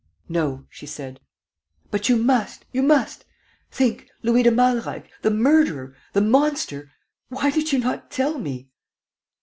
.""No," 0.27 0.65
she 0.71 0.87
said. 0.87 1.19
"But 1.91 2.09
you 2.09 2.15
must, 2.17 2.65
you 2.71 2.81
must.... 2.81 3.23
Think! 3.69 4.09
Louis 4.23 4.41
de 4.41 4.49
Malreich! 4.49 5.05
The 5.21 5.29
murderer! 5.29 5.95
The 6.13 6.21
monster!... 6.21 6.89
Why 7.29 7.51
did 7.51 7.71
you 7.71 7.77
not 7.77 8.09
tell 8.09 8.39
me?" 8.39 8.71